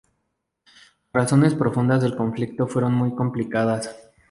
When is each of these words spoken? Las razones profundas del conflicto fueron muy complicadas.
Las 1.13 1.25
razones 1.25 1.53
profundas 1.53 2.01
del 2.01 2.15
conflicto 2.17 2.65
fueron 2.67 2.91
muy 2.95 3.13
complicadas. 3.13 3.95